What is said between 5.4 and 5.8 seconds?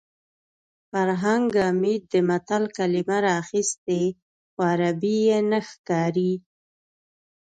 نه